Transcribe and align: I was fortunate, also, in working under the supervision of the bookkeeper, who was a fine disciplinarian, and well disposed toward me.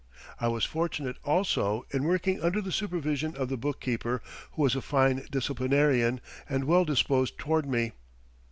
I 0.39 0.47
was 0.47 0.65
fortunate, 0.65 1.17
also, 1.23 1.85
in 1.91 2.05
working 2.05 2.41
under 2.41 2.59
the 2.59 2.71
supervision 2.71 3.35
of 3.35 3.49
the 3.49 3.55
bookkeeper, 3.55 4.23
who 4.53 4.63
was 4.63 4.75
a 4.75 4.81
fine 4.81 5.27
disciplinarian, 5.29 6.21
and 6.49 6.63
well 6.63 6.85
disposed 6.85 7.37
toward 7.37 7.67
me. 7.69 7.91